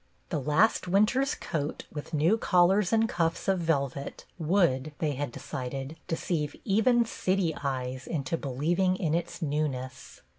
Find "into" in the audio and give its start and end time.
8.07-8.35